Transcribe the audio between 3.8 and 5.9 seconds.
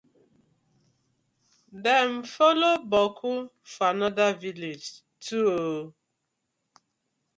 another villag too oo.